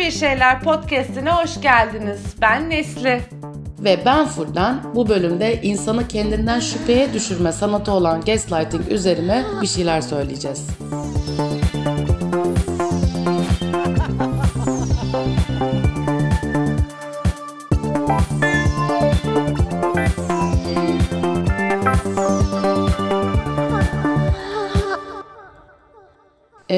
[0.00, 2.20] Bir Şeyler Podcast'ine hoş geldiniz.
[2.40, 3.20] Ben Nesli.
[3.78, 10.00] Ve ben Fulden bu bölümde insanı kendinden şüpheye düşürme sanatı olan gaslighting üzerine bir şeyler
[10.00, 10.66] söyleyeceğiz.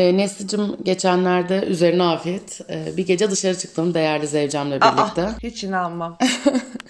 [0.02, 5.22] E, Nesli'cim geçenlerde üzerine afiyet e, bir gece dışarı çıktım değerli zevcemle birlikte.
[5.22, 6.18] Aa, hiç inanmam.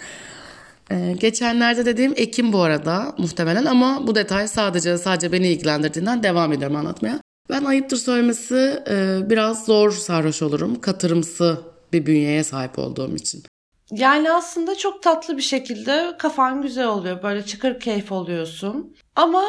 [0.91, 6.53] e, geçenlerde dediğim Ekim bu arada muhtemelen ama bu detay sadece sadece beni ilgilendirdiğinden devam
[6.53, 7.19] ediyorum anlatmaya.
[7.49, 10.81] Ben ayıptır söylemesi e, biraz zor sarhoş olurum.
[10.81, 11.61] Katırımsı
[11.93, 13.43] bir bünyeye sahip olduğum için.
[13.91, 17.23] Yani aslında çok tatlı bir şekilde kafan güzel oluyor.
[17.23, 18.95] Böyle çıkır keyif oluyorsun.
[19.15, 19.43] Ama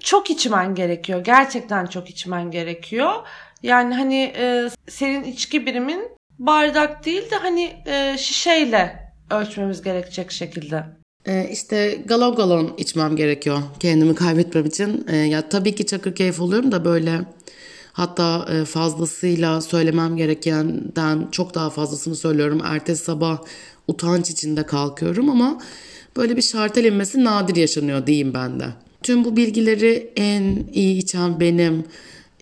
[0.00, 1.24] çok içmen gerekiyor.
[1.24, 3.12] Gerçekten çok içmen gerekiyor.
[3.62, 10.84] Yani hani e, senin içki birimin bardak değil de hani e, şişeyle ölçmemiz gerekecek şekilde.
[11.26, 15.06] E, işte galon galon içmem gerekiyor kendimi kaybetmem için.
[15.08, 17.20] E, ya tabii ki çakır keyif oluyorum da böyle
[17.92, 22.60] hatta e, fazlasıyla söylemem gerekenden çok daha fazlasını söylüyorum.
[22.64, 23.38] Ertesi sabah
[23.88, 25.62] utanç içinde kalkıyorum ama
[26.16, 28.66] böyle bir şartel inmesi nadir yaşanıyor diyeyim ben de.
[29.02, 31.84] Tüm bu bilgileri en iyi içen benim,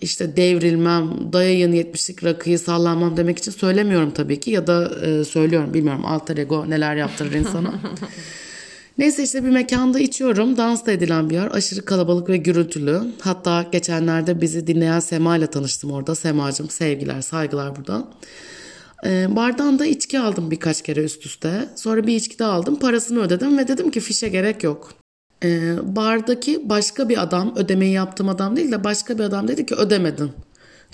[0.01, 5.75] işte devrilmem, dayayın 70'lik rakıyı sallanmam demek için söylemiyorum tabii ki ya da e, söylüyorum
[5.75, 7.75] bilmiyorum alter ego neler yaptırır insana.
[8.99, 10.57] Neyse işte bir mekanda içiyorum.
[10.57, 11.49] Dans da edilen bir yer.
[11.53, 13.01] Aşırı kalabalık ve gürültülü.
[13.21, 16.15] Hatta geçenlerde bizi dinleyen Sema ile tanıştım orada.
[16.15, 18.11] Semacığım sevgiler, saygılar buradan.
[19.07, 21.69] E, bardan da içki aldım birkaç kere üst üste.
[21.77, 22.79] Sonra bir içki daha aldım.
[22.79, 24.98] Parasını ödedim ve dedim ki fişe gerek yok.
[25.45, 29.75] E, bardaki başka bir adam, ödemeyi yaptığım adam değil de başka bir adam dedi ki
[29.75, 30.31] ödemedin.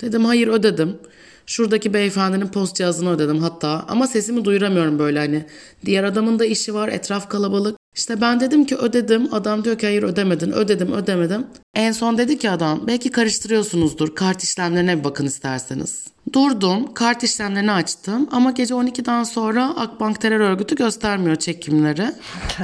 [0.01, 0.97] Dedim hayır ödedim.
[1.45, 5.45] Şuradaki beyefendinin post cihazını ödedim hatta ama sesimi duyuramıyorum böyle hani.
[5.85, 7.77] Diğer adamın da işi var, etraf kalabalık.
[7.95, 9.27] İşte ben dedim ki ödedim.
[9.31, 10.51] Adam diyor ki hayır ödemedin.
[10.51, 11.47] Ödedim ödemedim.
[11.75, 14.15] En son dedi ki adam belki karıştırıyorsunuzdur.
[14.15, 16.07] Kart işlemlerine bir bakın isterseniz.
[16.33, 16.93] Durdum.
[16.93, 18.29] Kart işlemlerini açtım.
[18.31, 22.11] Ama gece 12'den sonra Akbank Terör Örgütü göstermiyor çekimleri.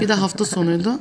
[0.01, 1.00] Bir de hafta sonuydu.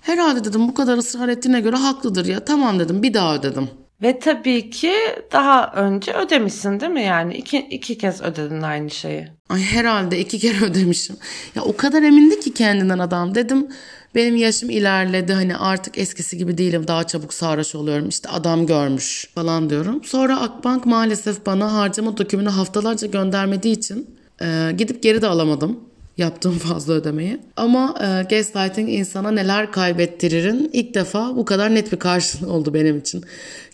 [0.00, 2.44] Herhalde dedim bu kadar ısrar ettiğine göre haklıdır ya.
[2.44, 3.68] Tamam dedim bir daha ödedim.
[4.02, 4.92] Ve tabii ki
[5.32, 7.34] daha önce ödemişsin değil mi yani?
[7.34, 9.28] iki, iki kez ödedin aynı şeyi.
[9.48, 11.16] Ay herhalde iki kere ödemişim.
[11.54, 13.34] Ya o kadar emindi ki kendinden adam.
[13.34, 13.68] Dedim
[14.14, 19.30] benim yaşım ilerledi hani artık eskisi gibi değilim daha çabuk sarhoş oluyorum işte adam görmüş
[19.34, 20.04] falan diyorum.
[20.04, 25.80] Sonra Akbank maalesef bana harcama dökümünü haftalarca göndermediği için e, gidip geri de alamadım
[26.16, 27.40] yaptığım fazla ödemeyi.
[27.56, 32.98] Ama e, gaslighting insana neler kaybettiririn ilk defa bu kadar net bir karşılığı oldu benim
[32.98, 33.24] için.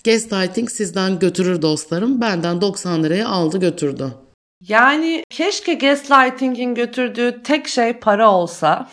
[0.05, 2.21] Gaslighting sizden götürür dostlarım.
[2.21, 4.13] Benden 90 liraya aldı götürdü.
[4.61, 8.89] Yani keşke gaslighting'in götürdüğü tek şey para olsa.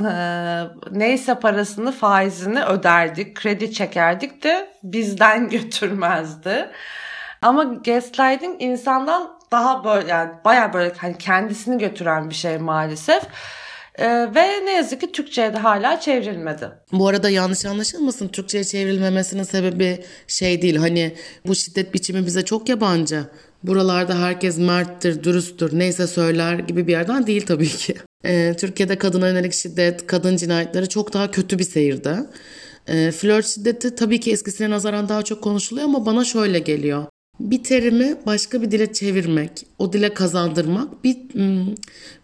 [0.90, 6.70] Neyse parasını faizini öderdik, kredi çekerdik de bizden götürmezdi.
[7.42, 13.22] Ama gaslighting insandan daha böyle yani baya böyle hani kendisini götüren bir şey maalesef.
[13.98, 16.70] Ee, ve ne yazık ki Türkçe'ye de hala çevrilmedi.
[16.92, 22.68] Bu arada yanlış anlaşılmasın Türkçe'ye çevrilmemesinin sebebi şey değil hani bu şiddet biçimi bize çok
[22.68, 23.24] yabancı.
[23.62, 27.94] Buralarda herkes merttir, dürüsttür, neyse söyler gibi bir yerden değil tabii ki.
[28.24, 32.16] Ee, Türkiye'de kadına yönelik şiddet, kadın cinayetleri çok daha kötü bir seyirde.
[32.88, 37.04] Ee, flört şiddeti tabii ki eskisine nazaran daha çok konuşuluyor ama bana şöyle geliyor.
[37.40, 41.74] Bir terimi başka bir dile çevirmek, o dile kazandırmak bir hmm,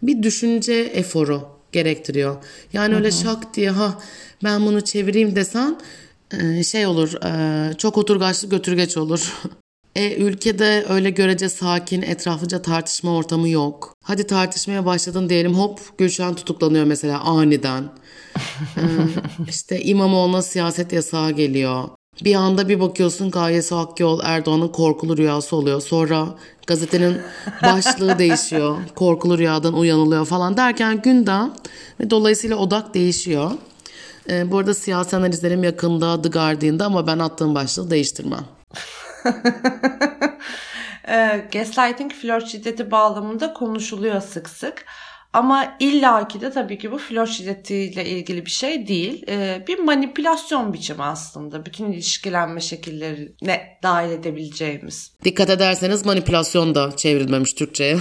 [0.03, 1.41] bir düşünce eforu
[1.71, 2.43] gerektiriyor.
[2.73, 3.99] Yani öyle şak diye ha
[4.43, 5.79] ben bunu çevireyim desen
[6.41, 9.33] e, şey olur e, çok oturgaçlı götürgeç olur.
[9.95, 13.95] E, ülkede öyle görece sakin, etraflıca tartışma ortamı yok.
[14.03, 17.83] Hadi tartışmaya başladın diyelim hop Gülşen tutuklanıyor mesela aniden.
[18.77, 18.81] ee,
[19.49, 21.89] işte İmamoğlu'na siyaset yasağı geliyor.
[22.21, 25.81] Bir anda bir bakıyorsun Gayesi Akyol Erdoğan'ın korkulu rüyası oluyor.
[25.81, 26.27] Sonra
[26.67, 27.21] gazetenin
[27.63, 28.77] başlığı değişiyor.
[28.95, 31.53] Korkulu rüyadan uyanılıyor falan derken gündem
[31.99, 33.51] ve dolayısıyla odak değişiyor.
[34.29, 38.45] Ee, bu arada siyasi analizlerim yakında The Guardian'da ama ben attığım başlığı değiştirmem.
[41.07, 44.85] e, gaslighting flört şiddeti bağlamında konuşuluyor sık sık.
[45.33, 49.23] Ama illaki de tabii ki bu flört şiddetiyle ilgili bir şey değil.
[49.27, 51.65] Ee, bir manipülasyon biçimi aslında.
[51.65, 55.13] Bütün ilişkilenme şekillerine dahil edebileceğimiz.
[55.23, 57.97] Dikkat ederseniz manipülasyon da çevrilmemiş Türkçe'ye.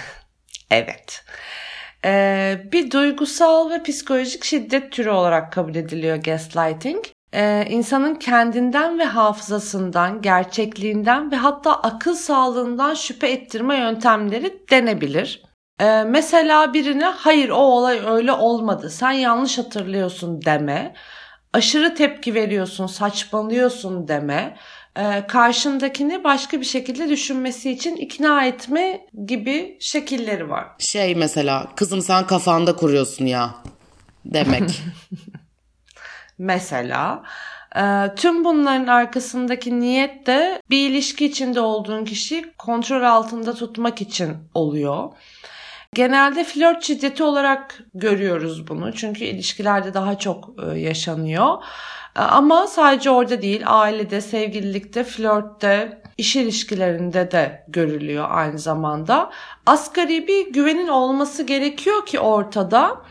[0.70, 1.24] evet.
[2.04, 7.04] Ee, bir duygusal ve psikolojik şiddet türü olarak kabul ediliyor gaslighting.
[7.32, 15.42] e, insanın kendinden ve hafızasından, gerçekliğinden ve hatta akıl sağlığından şüphe ettirme yöntemleri denebilir.
[15.80, 20.94] E, mesela birine hayır o olay öyle olmadı sen yanlış hatırlıyorsun deme,
[21.52, 24.56] aşırı tepki veriyorsun saçmalıyorsun deme,
[24.96, 30.66] e, karşındakini başka bir şekilde düşünmesi için ikna etme gibi şekilleri var.
[30.78, 33.54] Şey mesela kızım sen kafanda kuruyorsun ya
[34.24, 34.82] demek.
[36.38, 37.22] mesela
[37.76, 44.36] e, tüm bunların arkasındaki niyet de bir ilişki içinde olduğun kişiyi kontrol altında tutmak için
[44.54, 45.12] oluyor.
[45.94, 48.92] Genelde flört şiddeti olarak görüyoruz bunu.
[48.92, 51.48] Çünkü ilişkilerde daha çok e, yaşanıyor.
[52.16, 59.30] E, ama sadece orada değil, ailede, sevgililikte, flörtte, iş ilişkilerinde de görülüyor aynı zamanda.
[59.66, 63.02] Asgari bir güvenin olması gerekiyor ki ortada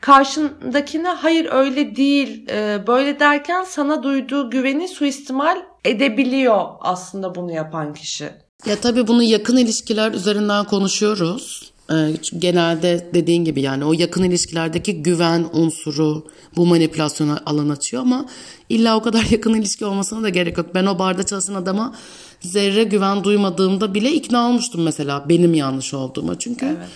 [0.00, 7.94] karşındakine hayır öyle değil e, böyle derken sana duyduğu güveni suistimal edebiliyor aslında bunu yapan
[7.94, 8.28] kişi.
[8.66, 11.72] Ya tabii bunu yakın ilişkiler üzerinden konuşuyoruz.
[11.92, 16.26] Ee, genelde dediğin gibi yani o yakın ilişkilerdeki güven unsuru
[16.56, 18.26] bu manipülasyona alan açıyor ama
[18.68, 20.66] illa o kadar yakın ilişki olmasına da gerek yok.
[20.74, 21.94] Ben o barda çalışan adama
[22.40, 26.38] zerre güven duymadığımda bile ikna olmuştum mesela benim yanlış olduğuma.
[26.38, 26.88] Çünkü evet.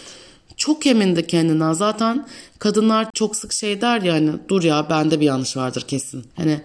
[0.56, 1.73] çok emindi kendinden.
[1.73, 2.27] Zaten
[2.59, 6.25] kadınlar çok sık şey der yani dur ya bende bir yanlış vardır kesin.
[6.37, 6.62] Hani e,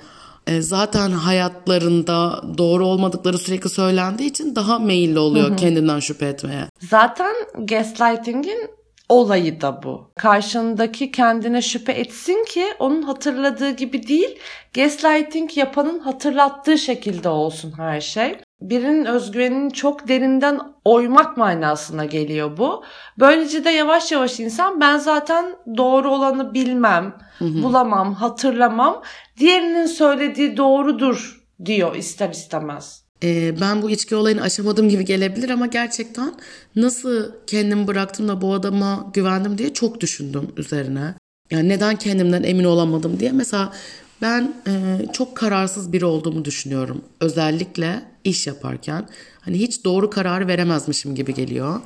[0.60, 5.56] zaten hayatlarında doğru olmadıkları sürekli söylendiği için daha meyilli oluyor hı hı.
[5.56, 6.66] kendinden şüphe etmeye.
[6.90, 8.70] Zaten gaslighting'in
[9.10, 10.12] olayı da bu.
[10.16, 14.40] Karşındaki kendine şüphe etsin ki onun hatırladığı gibi değil,
[14.74, 22.84] gaslighting yapanın hatırlattığı şekilde olsun her şey birinin özgüvenini çok derinden oymak manasına geliyor bu.
[23.20, 25.46] Böylece de yavaş yavaş insan ben zaten
[25.78, 27.64] doğru olanı bilmem, hı hı.
[27.64, 29.02] bulamam, hatırlamam.
[29.40, 33.08] Diğerinin söylediği doğrudur diyor ister istemez.
[33.24, 36.34] Ee, ben bu içki olayını aşamadım gibi gelebilir ama gerçekten
[36.76, 41.14] nasıl kendimi bıraktım da bu adama güvendim diye çok düşündüm üzerine.
[41.52, 43.32] Yani neden kendimden emin olamadım diye.
[43.32, 43.74] Mesela
[44.22, 44.72] ben e,
[45.14, 47.02] çok kararsız biri olduğumu düşünüyorum.
[47.22, 49.10] Özellikle iş yaparken.
[49.42, 51.82] Hani hiç doğru kararı veremezmişim gibi geliyor.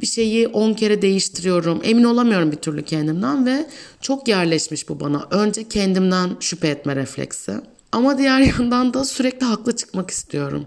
[0.00, 1.80] Bir şeyi 10 kere değiştiriyorum.
[1.84, 3.66] Emin olamıyorum bir türlü kendimden ve
[4.00, 5.26] çok yerleşmiş bu bana.
[5.30, 7.52] Önce kendimden şüphe etme refleksi.
[7.92, 10.66] Ama diğer yandan da sürekli haklı çıkmak istiyorum.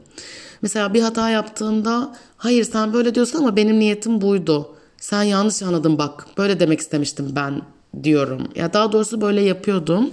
[0.62, 4.76] Mesela bir hata yaptığımda hayır sen böyle diyorsun ama benim niyetim buydu.
[4.98, 7.62] Sen yanlış anladın bak böyle demek istemiştim ben
[8.04, 8.48] diyorum.
[8.56, 10.10] Ya daha doğrusu böyle yapıyordum.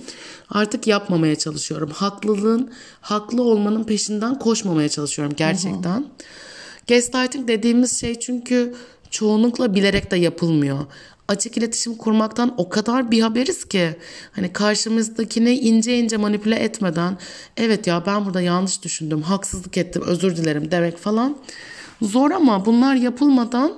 [0.51, 1.91] Artık yapmamaya çalışıyorum.
[1.91, 2.71] Haklılığın,
[3.01, 5.99] haklı olmanın peşinden koşmamaya çalışıyorum gerçekten.
[5.99, 6.09] Hı hı.
[6.89, 8.75] Gaslighting dediğimiz şey çünkü
[9.11, 10.79] çoğunlukla bilerek de yapılmıyor.
[11.29, 13.97] Açık iletişim kurmaktan o kadar bir haberiz ki
[14.33, 17.19] hani karşımızdakini ince ince manipüle etmeden
[17.57, 21.37] evet ya ben burada yanlış düşündüm, haksızlık ettim, özür dilerim demek falan
[22.03, 23.73] zor ama bunlar yapılmadan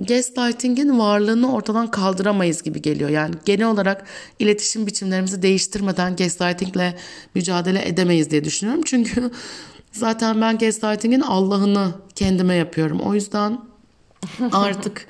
[0.00, 3.10] gaslighting'in varlığını ortadan kaldıramayız gibi geliyor.
[3.10, 4.04] Yani genel olarak
[4.38, 6.96] iletişim biçimlerimizi değiştirmeden gaslightingle
[7.34, 8.82] mücadele edemeyiz diye düşünüyorum.
[8.84, 9.30] Çünkü
[9.92, 13.00] zaten ben gaslighting'in Allah'ını kendime yapıyorum.
[13.00, 13.60] O yüzden
[14.52, 15.06] artık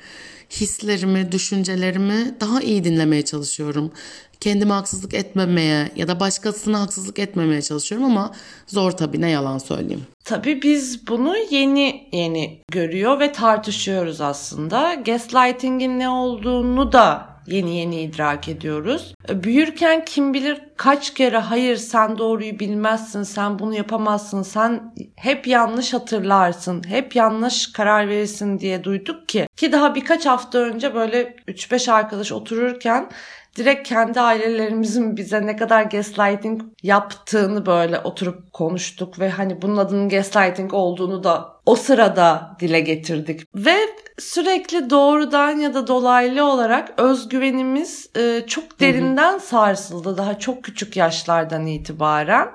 [0.61, 3.91] hislerimi, düşüncelerimi daha iyi dinlemeye çalışıyorum.
[4.39, 8.31] Kendime haksızlık etmemeye ya da başkasına haksızlık etmemeye çalışıyorum ama
[8.67, 10.03] zor tabii ne yalan söyleyeyim.
[10.23, 14.93] Tabii biz bunu yeni yeni görüyor ve tartışıyoruz aslında.
[14.93, 19.13] Gaslighting'in ne olduğunu da yeni yeni idrak ediyoruz.
[19.29, 25.93] Büyürken kim bilir kaç kere hayır sen doğruyu bilmezsin, sen bunu yapamazsın, sen hep yanlış
[25.93, 29.47] hatırlarsın, hep yanlış karar verirsin diye duyduk ki.
[29.55, 33.09] Ki daha birkaç hafta önce böyle 3-5 arkadaş otururken
[33.57, 40.09] direkt kendi ailelerimizin bize ne kadar gaslighting yaptığını böyle oturup konuştuk ve hani bunun adının
[40.09, 43.55] gaslighting olduğunu da o sırada dile getirdik.
[43.55, 43.77] Ve
[44.19, 51.65] sürekli doğrudan ya da dolaylı olarak özgüvenimiz e, çok derinden sarsıldı daha çok küçük yaşlardan
[51.65, 52.49] itibaren.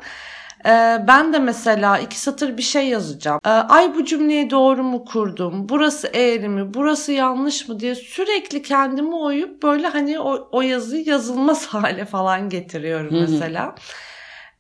[0.68, 3.40] Ee, ben de mesela iki satır bir şey yazacağım.
[3.46, 5.68] Ee, Ay bu cümleyi doğru mu kurdum?
[5.68, 6.75] Burası eğri mi?
[6.75, 12.48] Burası yanlış mı diye sürekli kendimi oyup böyle hani o, o yazıyı yazılmaz hale falan
[12.48, 13.75] getiriyorum mesela.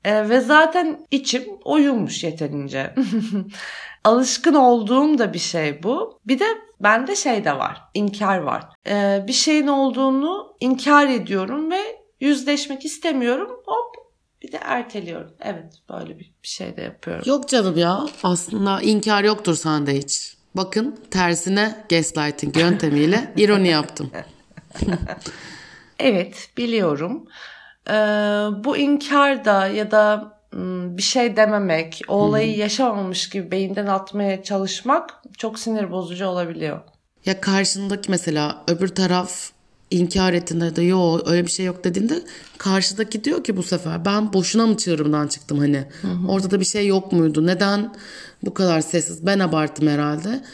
[0.04, 2.94] Ee, ve zaten içim oyulmuş yeterince.
[4.04, 6.18] Alışkın olduğum da bir şey bu.
[6.26, 6.44] Bir de
[6.80, 7.82] bende şey de var.
[7.94, 8.64] İnkar var.
[8.88, 11.80] Ee, bir şeyin olduğunu inkar ediyorum ve
[12.20, 13.50] yüzleşmek istemiyorum.
[13.66, 14.07] Hop
[14.42, 15.30] bir de erteliyorum.
[15.40, 17.22] Evet böyle bir, şey de yapıyorum.
[17.26, 20.36] Yok canım ya aslında inkar yoktur sende hiç.
[20.54, 24.10] Bakın tersine gaslighting yöntemiyle ironi yaptım.
[25.98, 27.24] evet biliyorum.
[27.90, 27.92] e,
[28.64, 30.38] bu inkar da ya da
[30.98, 36.80] bir şey dememek, o olayı yaşamamış gibi beyinden atmaya çalışmak çok sinir bozucu olabiliyor.
[37.24, 39.50] Ya karşındaki mesela öbür taraf
[39.90, 42.22] inkar ettiğinde de yok öyle bir şey yok dediğinde
[42.58, 45.84] karşıdaki diyor ki bu sefer ben boşuna mı çığırımdan çıktım hani?
[46.02, 46.28] Hı hı.
[46.28, 47.46] ortada bir şey yok muydu?
[47.46, 47.94] Neden
[48.42, 49.26] bu kadar sessiz?
[49.26, 50.44] Ben abarttım herhalde.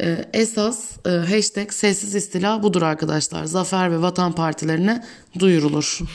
[0.00, 3.44] Ee, esas e, hashtag sessiz istila budur arkadaşlar.
[3.44, 5.04] Zafer ve vatan partilerine
[5.38, 5.98] duyurulur.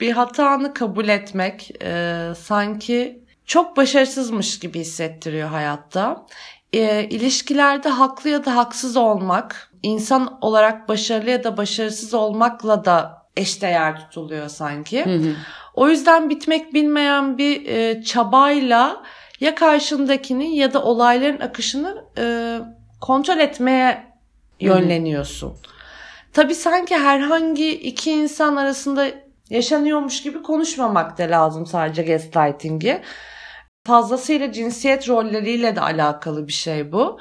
[0.00, 6.26] Bir hatanı kabul etmek e, sanki çok başarısızmış gibi hissettiriyor hayatta
[6.76, 13.26] e, ilişkilerde haklı ya da haksız olmak, insan olarak başarılı ya da başarısız olmakla da
[13.36, 15.04] eşdeğer tutuluyor sanki.
[15.04, 15.34] Hı hı.
[15.74, 19.02] O yüzden bitmek bilmeyen bir e, çabayla
[19.40, 22.58] ya karşındakini ya da olayların akışını e,
[23.00, 24.06] kontrol etmeye
[24.60, 25.48] yönleniyorsun.
[25.48, 25.56] Hı hı.
[26.32, 29.06] Tabii sanki herhangi iki insan arasında
[29.50, 33.02] yaşanıyormuş gibi konuşmamak da lazım sadece gaslighting'i
[33.86, 37.18] fazlasıyla cinsiyet rolleriyle de alakalı bir şey bu.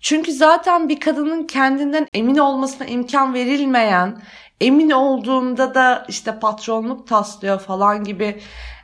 [0.00, 4.22] Çünkü zaten bir kadının kendinden emin olmasına imkan verilmeyen,
[4.60, 8.40] emin olduğunda da işte patronluk taslıyor falan gibi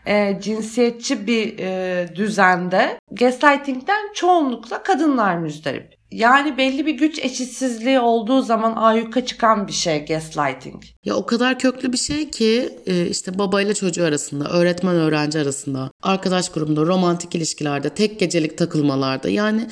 [0.06, 5.94] e, cinsiyetçi bir e, düzende gaslighting'den çoğunlukla kadınlar müzdarip.
[6.14, 10.82] Yani belli bir güç eşitsizliği olduğu zaman ayyuka çıkan bir şey gaslighting.
[11.04, 15.90] Ya o kadar köklü bir şey ki e, işte babayla çocuğu arasında, öğretmen öğrenci arasında,
[16.02, 19.68] arkadaş grubunda, romantik ilişkilerde, tek gecelik takılmalarda yani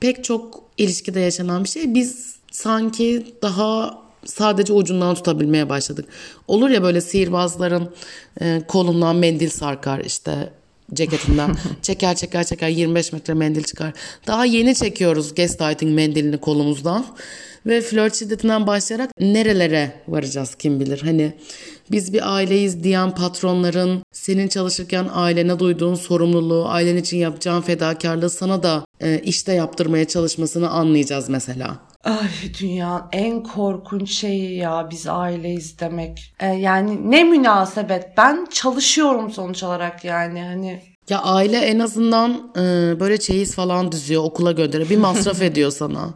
[0.00, 1.94] pek çok ilişkide yaşanan bir şey.
[1.94, 6.08] Biz sanki daha sadece ucundan tutabilmeye başladık.
[6.48, 7.94] Olur ya böyle sihirbazların
[8.40, 10.52] e, kolundan mendil sarkar işte
[10.94, 11.56] ceketinden.
[11.82, 13.92] çeker çeker çeker 25 metre mendil çıkar.
[14.26, 17.06] Daha yeni çekiyoruz gaslighting mendilini kolumuzdan.
[17.66, 21.00] Ve flört şiddetinden başlayarak nerelere varacağız kim bilir.
[21.04, 21.32] Hani
[21.90, 28.62] biz bir aileyiz diyen patronların senin çalışırken ailene duyduğun sorumluluğu, ailen için yapacağın fedakarlığı sana
[28.62, 31.93] da e, işte yaptırmaya çalışmasını anlayacağız mesela.
[32.04, 32.28] Ay
[32.60, 36.34] dünyanın en korkunç şeyi ya biz aileyiz demek.
[36.40, 40.82] Ee, yani ne münasebet ben çalışıyorum sonuç olarak yani hani.
[41.08, 42.60] Ya aile en azından e,
[43.00, 46.14] böyle çeyiz falan düzüyor okula gönderiyor bir masraf ediyor sana.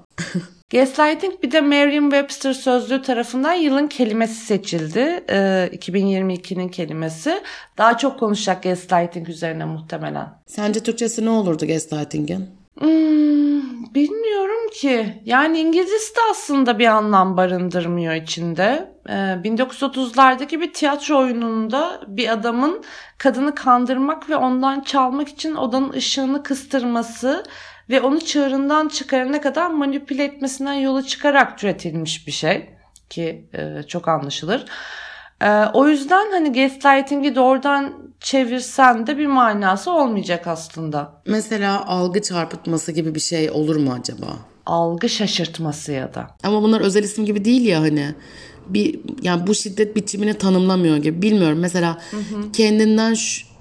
[0.71, 5.25] Gaslighting bir de Merriam-Webster sözlüğü tarafından yılın kelimesi seçildi.
[5.30, 7.42] Ee, 2022'nin kelimesi.
[7.78, 10.28] Daha çok konuşacak gaslighting üzerine muhtemelen.
[10.47, 12.58] Sence Türkçesi ne olurdu gaslighting'in?
[12.78, 15.23] Hmm, bilmiyorum ki.
[15.25, 18.92] Yani İngilizcesi de aslında bir anlam barındırmıyor içinde.
[19.08, 22.85] Ee, 1930'lardaki bir tiyatro oyununda bir adamın
[23.18, 27.44] kadını kandırmak ve ondan çalmak için odanın ışığını kıstırması
[27.90, 32.70] ve onu çığırından çıkarana kadar manipüle etmesinden yola çıkarak türetilmiş bir şey
[33.11, 34.64] ki e, çok anlaşılır.
[35.40, 41.12] E, o yüzden hani gaslighting'i doğrudan çevirsen de bir manası olmayacak aslında.
[41.26, 44.37] Mesela algı çarpıtması gibi bir şey olur mu acaba?
[44.66, 46.26] Algı şaşırtması ya da.
[46.42, 48.14] Ama bunlar özel isim gibi değil ya hani
[48.66, 51.59] bir yani bu şiddet biçimini tanımlamıyor gibi bilmiyorum.
[51.59, 52.52] Mesela hı hı.
[52.52, 53.16] kendinden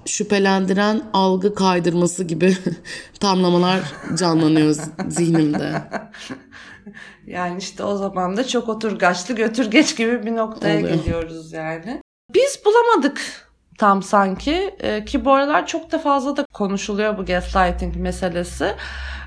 [0.06, 2.56] şüphelendiren algı kaydırması gibi
[3.20, 3.80] tamlamalar
[4.18, 4.76] canlanıyor
[5.08, 5.82] zihnimde.
[7.26, 10.94] Yani işte o zaman da çok oturgaçlı götürgeç gibi bir noktaya Oluyor.
[10.94, 12.02] geliyoruz yani.
[12.34, 17.96] Biz bulamadık tam sanki ee, ki bu aralar çok da fazla da konuşuluyor bu gaslighting
[17.96, 18.74] meselesi.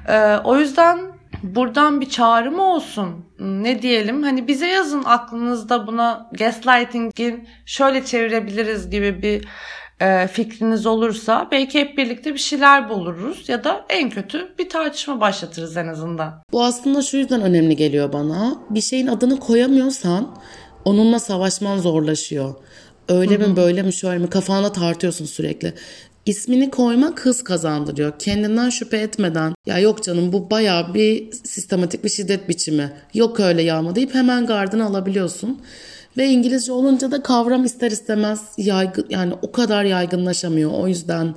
[0.07, 0.99] Ee, o yüzden
[1.43, 3.25] buradan bir çağrı mı olsun?
[3.39, 4.23] Ne diyelim?
[4.23, 9.47] Hani bize yazın aklınızda buna gaslighting'in şöyle çevirebiliriz gibi bir
[10.01, 15.21] e, fikriniz olursa belki hep birlikte bir şeyler buluruz ya da en kötü bir tartışma
[15.21, 16.43] başlatırız en azından.
[16.51, 18.55] Bu aslında şu yüzden önemli geliyor bana.
[18.69, 20.35] Bir şeyin adını koyamıyorsan
[20.85, 22.55] onunla savaşman zorlaşıyor.
[23.09, 23.49] Öyle Hı-hı.
[23.49, 25.73] mi böyle mi şöyle mi kafana tartıyorsun sürekli.
[26.25, 28.19] İsmini koymak hız kazandırıyor.
[28.19, 32.93] Kendinden şüphe etmeden ya yok canım bu baya bir sistematik bir şiddet biçimi.
[33.13, 35.61] Yok öyle yağma deyip hemen gardını alabiliyorsun.
[36.17, 40.71] Ve İngilizce olunca da kavram ister istemez yaygın yani o kadar yaygınlaşamıyor.
[40.71, 41.35] O yüzden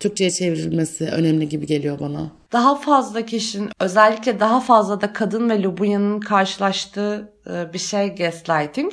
[0.00, 2.30] Türkçe'ye çevrilmesi önemli gibi geliyor bana.
[2.52, 8.92] Daha fazla kişinin özellikle daha fazla da kadın ve Lubuya'nın karşılaştığı e, bir şey gaslighting.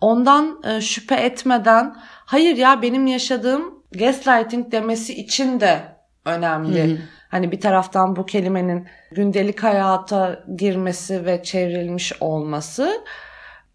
[0.00, 5.80] Ondan e, şüphe etmeden hayır ya benim yaşadığım gaslighting demesi için de
[6.24, 6.90] önemli.
[6.90, 6.98] Hı-hı.
[7.28, 12.90] Hani bir taraftan bu kelimenin gündelik hayata girmesi ve çevrilmiş olması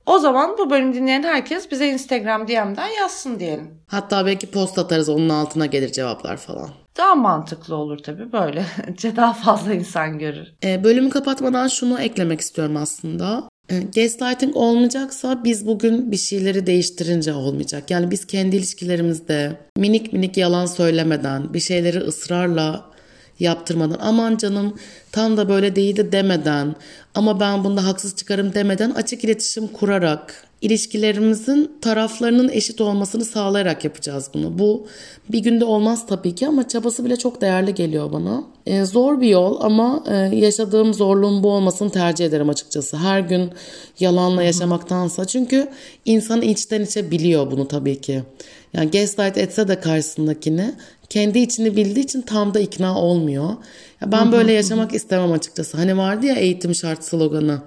[0.09, 3.67] o zaman bu bölüm dinleyen herkes bize Instagram DM'den yazsın diyelim.
[3.87, 6.69] Hatta belki post atarız onun altına gelir cevaplar falan.
[6.97, 8.65] Daha mantıklı olur tabii böyle.
[9.15, 10.47] daha fazla insan görür.
[10.63, 13.43] E, bölümü kapatmadan şunu eklemek istiyorum aslında.
[13.69, 17.91] E, gaslighting olmayacaksa biz bugün bir şeyleri değiştirince olmayacak.
[17.91, 22.89] Yani biz kendi ilişkilerimizde minik minik yalan söylemeden, bir şeyleri ısrarla
[23.39, 24.73] yaptırmadan, aman canım
[25.11, 26.75] tam da böyle değildi demeden,
[27.15, 34.29] ama ben bunda haksız çıkarım demeden açık iletişim kurarak ilişkilerimizin taraflarının eşit olmasını sağlayarak yapacağız
[34.33, 34.59] bunu.
[34.59, 34.87] Bu
[35.29, 38.43] bir günde olmaz tabii ki ama çabası bile çok değerli geliyor bana.
[38.65, 42.97] Ee, zor bir yol ama e, yaşadığım zorluğun bu olmasını tercih ederim açıkçası.
[42.97, 43.49] Her gün
[43.99, 45.25] yalanla yaşamaktansa.
[45.25, 45.67] Çünkü
[46.05, 48.23] insan içten içe biliyor bunu tabii ki.
[48.73, 50.73] Yani gaslight etse de karşısındakini
[51.09, 53.49] kendi içini bildiği için tam da ikna olmuyor.
[54.01, 55.77] Ya ben böyle yaşamak istemem açıkçası.
[55.77, 57.61] Hani vardı ya eğitim şart sloganı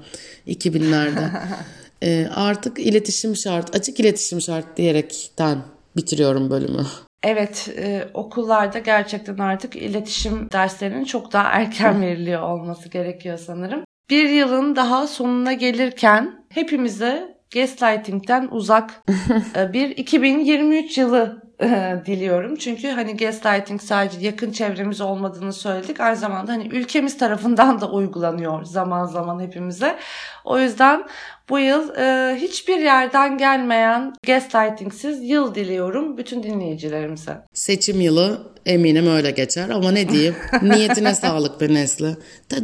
[0.46, 1.30] 2000'lerde.
[2.02, 5.58] e, artık iletişim şart, açık iletişim şart diyerekten
[5.96, 6.86] bitiriyorum bölümü.
[7.22, 13.84] Evet, e, okullarda gerçekten artık iletişim derslerinin çok daha erken veriliyor olması gerekiyor sanırım.
[14.10, 19.02] Bir yılın daha sonuna gelirken hepimize gaslighting'den uzak
[19.56, 21.42] e, bir 2023 yılı
[22.06, 22.56] diliyorum.
[22.56, 26.00] Çünkü hani gaslighting sadece yakın çevremiz olmadığını söyledik.
[26.00, 29.98] Aynı zamanda hani ülkemiz tarafından da uygulanıyor zaman zaman hepimize.
[30.44, 31.04] O yüzden
[31.48, 37.32] bu yıl e, hiçbir yerden gelmeyen gaslightingsiz yıl diliyorum bütün dinleyicilerimize.
[37.52, 42.16] Seçim yılı eminim öyle geçer ama ne diyeyim niyetine sağlık be Nesli.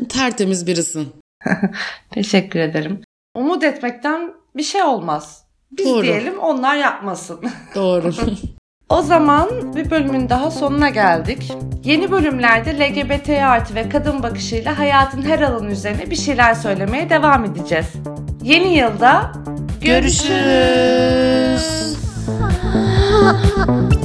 [0.08, 1.08] Tertemiz birisin.
[2.10, 3.00] Teşekkür ederim.
[3.34, 5.44] Umut etmekten bir şey olmaz.
[5.70, 6.02] Biz Doğru.
[6.02, 7.40] diyelim onlar yapmasın.
[7.74, 8.12] Doğru.
[8.88, 11.52] O zaman bir bölümün daha sonuna geldik.
[11.84, 17.44] Yeni bölümlerde LGBT artı ve kadın bakışıyla hayatın her alanı üzerine bir şeyler söylemeye devam
[17.44, 17.86] edeceğiz.
[18.42, 19.32] Yeni yılda
[19.80, 20.28] görüşürüz.
[21.48, 21.98] görüşürüz.